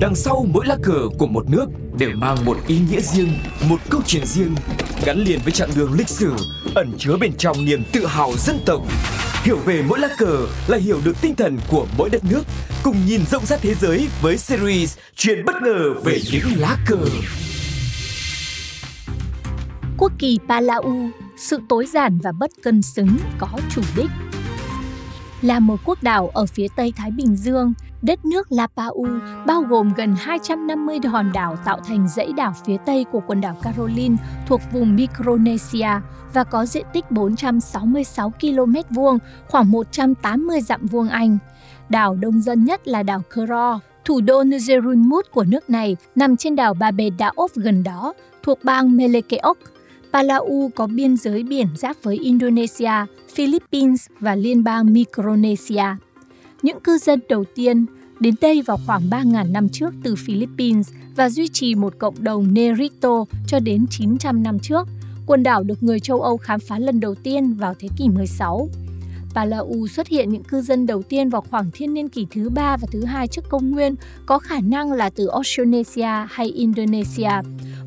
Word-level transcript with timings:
Đằng 0.00 0.14
sau 0.14 0.46
mỗi 0.52 0.66
lá 0.66 0.76
cờ 0.82 1.08
của 1.18 1.26
một 1.26 1.50
nước 1.50 1.66
đều 1.98 2.10
mang 2.14 2.44
một 2.44 2.56
ý 2.66 2.78
nghĩa 2.90 3.00
riêng, 3.00 3.32
một 3.68 3.76
câu 3.90 4.00
chuyện 4.06 4.26
riêng, 4.26 4.54
gắn 5.04 5.18
liền 5.18 5.40
với 5.44 5.52
chặng 5.52 5.70
đường 5.76 5.92
lịch 5.92 6.08
sử, 6.08 6.32
ẩn 6.74 6.92
chứa 6.98 7.16
bên 7.20 7.32
trong 7.38 7.64
niềm 7.64 7.82
tự 7.92 8.06
hào 8.06 8.32
dân 8.38 8.58
tộc. 8.66 8.82
Hiểu 9.42 9.58
về 9.64 9.82
mỗi 9.88 9.98
lá 9.98 10.08
cờ 10.18 10.46
là 10.68 10.78
hiểu 10.78 11.00
được 11.04 11.16
tinh 11.20 11.34
thần 11.34 11.58
của 11.70 11.86
mỗi 11.98 12.10
đất 12.10 12.24
nước, 12.24 12.42
cùng 12.82 12.96
nhìn 13.06 13.20
rộng 13.30 13.46
rãi 13.46 13.58
thế 13.62 13.74
giới 13.74 14.08
với 14.22 14.36
series 14.36 14.96
Chuyện 15.16 15.44
bất 15.44 15.54
ngờ 15.62 15.94
về 16.04 16.18
những 16.32 16.44
lá 16.56 16.76
cờ. 16.86 16.98
Quốc 19.98 20.12
kỳ 20.18 20.38
Palau, 20.48 21.10
sự 21.38 21.58
tối 21.68 21.86
giản 21.86 22.18
và 22.18 22.32
bất 22.32 22.50
cân 22.62 22.82
xứng 22.82 23.16
có 23.38 23.48
chủ 23.70 23.82
đích. 23.96 24.10
Là 25.42 25.58
một 25.58 25.80
quốc 25.84 26.02
đảo 26.02 26.30
ở 26.34 26.46
phía 26.46 26.66
tây 26.76 26.92
Thái 26.96 27.10
Bình 27.10 27.36
Dương, 27.36 27.72
đất 28.06 28.24
nước 28.24 28.52
Lapau 28.52 29.04
bao 29.46 29.62
gồm 29.62 29.92
gần 29.96 30.14
250 30.18 30.98
hòn 31.04 31.32
đảo 31.32 31.56
tạo 31.64 31.80
thành 31.86 32.08
dãy 32.08 32.32
đảo 32.36 32.54
phía 32.64 32.76
tây 32.86 33.04
của 33.12 33.20
quần 33.26 33.40
đảo 33.40 33.56
Caroline 33.62 34.16
thuộc 34.46 34.60
vùng 34.72 34.96
Micronesia 34.96 35.88
và 36.34 36.44
có 36.44 36.66
diện 36.66 36.86
tích 36.92 37.10
466 37.10 38.32
km 38.40 38.74
vuông, 38.90 39.18
khoảng 39.48 39.70
180 39.70 40.60
dặm 40.60 40.86
vuông 40.86 41.08
Anh. 41.08 41.38
Đảo 41.88 42.16
đông 42.20 42.40
dân 42.40 42.64
nhất 42.64 42.88
là 42.88 43.02
đảo 43.02 43.22
Kro, 43.34 43.80
thủ 44.04 44.20
đô 44.20 44.42
Nuzerunmut 44.42 45.22
của 45.32 45.44
nước 45.44 45.70
này 45.70 45.96
nằm 46.14 46.36
trên 46.36 46.56
đảo 46.56 46.74
Babedaof 46.74 47.48
gần 47.54 47.82
đó, 47.82 48.12
thuộc 48.42 48.58
bang 48.64 48.96
Melekeok. 48.96 49.58
Palau 50.12 50.70
có 50.74 50.86
biên 50.86 51.16
giới 51.16 51.42
biển 51.42 51.66
giáp 51.76 51.96
với 52.02 52.16
Indonesia, 52.16 52.92
Philippines 53.34 54.06
và 54.20 54.34
liên 54.34 54.64
bang 54.64 54.92
Micronesia. 54.92 55.84
Những 56.62 56.80
cư 56.80 56.98
dân 56.98 57.20
đầu 57.28 57.44
tiên 57.54 57.86
đến 58.20 58.34
đây 58.40 58.62
vào 58.62 58.78
khoảng 58.86 59.10
3.000 59.10 59.52
năm 59.52 59.68
trước 59.68 59.94
từ 60.02 60.14
Philippines 60.16 60.92
và 61.16 61.28
duy 61.28 61.48
trì 61.48 61.74
một 61.74 61.98
cộng 61.98 62.24
đồng 62.24 62.54
Nerito 62.54 63.24
cho 63.46 63.58
đến 63.58 63.86
900 63.90 64.42
năm 64.42 64.58
trước. 64.58 64.88
Quần 65.26 65.42
đảo 65.42 65.62
được 65.62 65.82
người 65.82 66.00
châu 66.00 66.20
Âu 66.20 66.36
khám 66.36 66.60
phá 66.60 66.78
lần 66.78 67.00
đầu 67.00 67.14
tiên 67.14 67.54
vào 67.54 67.74
thế 67.78 67.88
kỷ 67.96 68.08
16. 68.08 68.68
Palau 69.34 69.86
xuất 69.90 70.08
hiện 70.08 70.28
những 70.30 70.44
cư 70.44 70.62
dân 70.62 70.86
đầu 70.86 71.02
tiên 71.02 71.28
vào 71.28 71.44
khoảng 71.50 71.70
thiên 71.70 71.94
niên 71.94 72.08
kỷ 72.08 72.26
thứ 72.30 72.48
ba 72.48 72.76
và 72.76 72.88
thứ 72.90 73.04
hai 73.04 73.28
trước 73.28 73.44
công 73.48 73.70
nguyên, 73.70 73.94
có 74.26 74.38
khả 74.38 74.60
năng 74.60 74.92
là 74.92 75.10
từ 75.10 75.26
Australia 75.26 76.26
hay 76.28 76.46
Indonesia. 76.46 77.30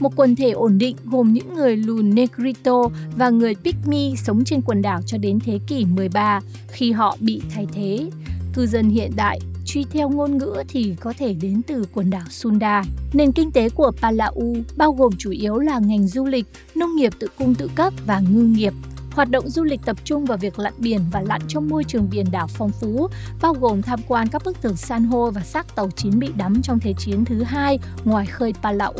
Một 0.00 0.16
quần 0.16 0.36
thể 0.36 0.50
ổn 0.50 0.78
định 0.78 0.96
gồm 1.04 1.32
những 1.32 1.54
người 1.54 1.76
lùn 1.76 2.14
Negrito 2.14 2.88
và 3.16 3.30
người 3.30 3.54
Pygmy 3.54 4.14
sống 4.16 4.44
trên 4.44 4.60
quần 4.62 4.82
đảo 4.82 5.00
cho 5.06 5.18
đến 5.18 5.38
thế 5.44 5.58
kỷ 5.66 5.84
13 5.84 6.40
khi 6.68 6.92
họ 6.92 7.16
bị 7.20 7.40
thay 7.54 7.66
thế. 7.72 8.10
Cư 8.56 8.66
dân 8.66 8.88
hiện 8.88 9.12
đại 9.16 9.40
truy 9.64 9.84
theo 9.90 10.08
ngôn 10.08 10.38
ngữ 10.38 10.62
thì 10.68 10.94
có 11.00 11.12
thể 11.18 11.34
đến 11.34 11.62
từ 11.66 11.84
quần 11.94 12.10
đảo 12.10 12.24
Sunda. 12.30 12.82
Nền 13.12 13.32
kinh 13.32 13.50
tế 13.50 13.68
của 13.68 13.92
Palau 14.02 14.34
bao 14.76 14.92
gồm 14.92 15.12
chủ 15.18 15.30
yếu 15.30 15.58
là 15.58 15.78
ngành 15.78 16.06
du 16.06 16.24
lịch, 16.24 16.46
nông 16.74 16.96
nghiệp 16.96 17.12
tự 17.18 17.26
cung 17.38 17.54
tự 17.54 17.70
cấp 17.74 17.92
và 18.06 18.20
ngư 18.20 18.42
nghiệp. 18.42 18.72
Hoạt 19.12 19.30
động 19.30 19.48
du 19.48 19.64
lịch 19.64 19.80
tập 19.84 19.96
trung 20.04 20.24
vào 20.24 20.38
việc 20.38 20.58
lặn 20.58 20.72
biển 20.78 21.00
và 21.12 21.20
lặn 21.20 21.40
trong 21.48 21.68
môi 21.68 21.84
trường 21.84 22.10
biển 22.10 22.26
đảo 22.32 22.46
phong 22.46 22.70
phú, 22.80 23.08
bao 23.42 23.54
gồm 23.54 23.82
tham 23.82 24.00
quan 24.08 24.28
các 24.28 24.42
bức 24.44 24.62
tường 24.62 24.76
san 24.76 25.04
hô 25.04 25.30
và 25.30 25.40
xác 25.40 25.74
tàu 25.76 25.90
chiến 25.90 26.18
bị 26.18 26.28
đắm 26.36 26.62
trong 26.62 26.80
Thế 26.80 26.94
chiến 26.98 27.24
thứ 27.24 27.42
hai 27.42 27.78
ngoài 28.04 28.26
khơi 28.26 28.54
Palau. 28.62 28.94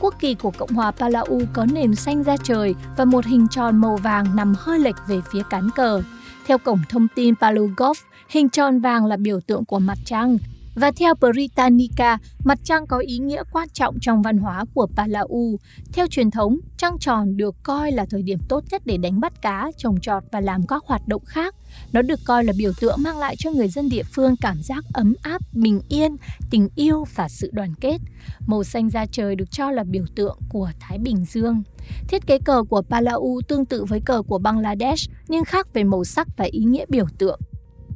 Quốc 0.00 0.14
kỳ 0.20 0.34
của 0.34 0.50
Cộng 0.58 0.70
hòa 0.70 0.90
Palau 0.90 1.40
có 1.52 1.66
nền 1.66 1.94
xanh 1.94 2.24
da 2.24 2.36
trời 2.42 2.74
và 2.96 3.04
một 3.04 3.26
hình 3.26 3.46
tròn 3.50 3.76
màu 3.76 3.96
vàng 3.96 4.36
nằm 4.36 4.54
hơi 4.58 4.78
lệch 4.78 4.96
về 5.08 5.20
phía 5.32 5.42
cán 5.50 5.70
cờ. 5.76 6.02
Theo 6.46 6.58
cổng 6.58 6.80
thông 6.88 7.06
tin 7.14 7.34
Palugov, 7.36 7.98
hình 8.34 8.48
tròn 8.48 8.78
vàng 8.78 9.06
là 9.06 9.16
biểu 9.16 9.40
tượng 9.40 9.64
của 9.64 9.78
mặt 9.78 9.98
trăng. 10.04 10.38
Và 10.74 10.90
theo 10.90 11.14
Britannica, 11.14 12.18
mặt 12.44 12.58
trăng 12.64 12.86
có 12.86 12.98
ý 12.98 13.18
nghĩa 13.18 13.42
quan 13.52 13.68
trọng 13.72 13.96
trong 14.00 14.22
văn 14.22 14.38
hóa 14.38 14.64
của 14.74 14.86
Palau. 14.96 15.58
Theo 15.92 16.06
truyền 16.06 16.30
thống, 16.30 16.58
trăng 16.76 16.98
tròn 17.00 17.36
được 17.36 17.54
coi 17.62 17.92
là 17.92 18.06
thời 18.10 18.22
điểm 18.22 18.38
tốt 18.48 18.64
nhất 18.70 18.82
để 18.84 18.96
đánh 18.96 19.20
bắt 19.20 19.42
cá, 19.42 19.70
trồng 19.76 20.00
trọt 20.00 20.22
và 20.32 20.40
làm 20.40 20.66
các 20.66 20.82
hoạt 20.86 21.08
động 21.08 21.24
khác. 21.24 21.54
Nó 21.92 22.02
được 22.02 22.20
coi 22.24 22.44
là 22.44 22.52
biểu 22.58 22.72
tượng 22.80 22.96
mang 22.98 23.18
lại 23.18 23.36
cho 23.38 23.50
người 23.50 23.68
dân 23.68 23.88
địa 23.88 24.02
phương 24.02 24.34
cảm 24.40 24.62
giác 24.62 24.84
ấm 24.92 25.14
áp, 25.22 25.42
bình 25.52 25.80
yên, 25.88 26.16
tình 26.50 26.68
yêu 26.76 27.04
và 27.14 27.28
sự 27.28 27.50
đoàn 27.52 27.74
kết. 27.80 27.98
Màu 28.46 28.64
xanh 28.64 28.90
da 28.90 29.06
trời 29.06 29.36
được 29.36 29.50
cho 29.50 29.70
là 29.70 29.84
biểu 29.84 30.04
tượng 30.16 30.38
của 30.48 30.70
Thái 30.80 30.98
Bình 30.98 31.24
Dương. 31.24 31.62
Thiết 32.08 32.26
kế 32.26 32.38
cờ 32.38 32.62
của 32.68 32.82
Palau 32.82 33.40
tương 33.48 33.64
tự 33.64 33.84
với 33.84 34.00
cờ 34.00 34.22
của 34.22 34.38
Bangladesh 34.38 35.10
nhưng 35.28 35.44
khác 35.44 35.74
về 35.74 35.84
màu 35.84 36.04
sắc 36.04 36.28
và 36.36 36.44
ý 36.44 36.60
nghĩa 36.64 36.84
biểu 36.88 37.06
tượng. 37.18 37.40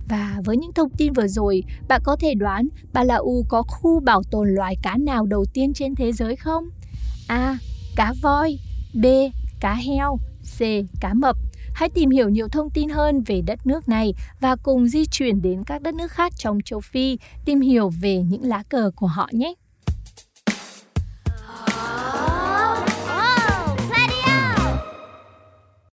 Và 0.08 0.40
với 0.44 0.56
những 0.56 0.72
thông 0.72 0.90
tin 0.90 1.12
vừa 1.12 1.26
rồi, 1.26 1.62
bạn 1.88 2.00
có 2.04 2.16
thể 2.20 2.34
đoán 2.34 2.68
Palau 2.94 3.44
có 3.48 3.62
khu 3.62 4.00
bảo 4.00 4.22
tồn 4.30 4.48
loài 4.48 4.76
cá 4.82 4.96
nào 4.96 5.26
đầu 5.26 5.44
tiên 5.54 5.72
trên 5.74 5.94
thế 5.94 6.12
giới 6.12 6.36
không? 6.36 6.64
A. 7.28 7.58
Cá 7.96 8.12
voi 8.22 8.58
B. 8.94 9.06
Cá 9.60 9.74
heo 9.74 10.18
C. 10.58 10.60
Cá 11.00 11.14
mập 11.14 11.36
Hãy 11.78 11.88
tìm 11.88 12.10
hiểu 12.10 12.28
nhiều 12.28 12.48
thông 12.48 12.70
tin 12.70 12.88
hơn 12.88 13.22
về 13.26 13.40
đất 13.46 13.66
nước 13.66 13.88
này 13.88 14.14
và 14.40 14.56
cùng 14.56 14.88
di 14.88 15.06
chuyển 15.06 15.42
đến 15.42 15.64
các 15.64 15.82
đất 15.82 15.94
nước 15.94 16.12
khác 16.12 16.32
trong 16.36 16.58
châu 16.64 16.80
Phi, 16.80 17.18
tìm 17.44 17.60
hiểu 17.60 17.90
về 18.00 18.22
những 18.22 18.44
lá 18.44 18.62
cờ 18.68 18.90
của 18.96 19.06
họ 19.06 19.28
nhé. 19.32 19.54